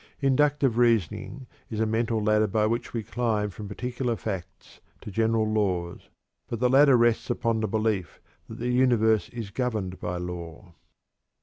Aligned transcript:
Inductive 0.19 0.79
reasoning 0.79 1.45
is 1.69 1.79
a 1.79 1.85
mental 1.85 2.23
ladder 2.23 2.47
by 2.47 2.65
which 2.65 2.91
we 2.91 3.03
climb 3.03 3.51
from 3.51 3.67
particular 3.67 4.15
facts 4.15 4.79
to 5.01 5.11
general 5.11 5.47
laws, 5.47 6.09
but 6.47 6.59
the 6.59 6.71
ladder 6.71 6.97
rests 6.97 7.29
upon 7.29 7.59
the 7.59 7.67
belief 7.67 8.19
that 8.49 8.57
the 8.57 8.69
universe 8.71 9.29
is 9.29 9.51
governed 9.51 9.99
by 9.99 10.17
law. 10.17 10.73